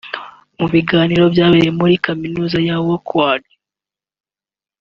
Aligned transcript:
Mu 0.59 0.67
biganiro 0.73 1.23
byabereye 1.33 1.71
muri 1.79 1.93
Kaminuza 2.05 2.57
ya 2.67 2.75
“Wroclaw 2.81 3.45